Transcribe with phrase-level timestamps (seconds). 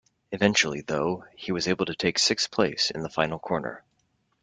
[0.31, 3.83] Eventually, though, he was able to take sixth place in the final corner.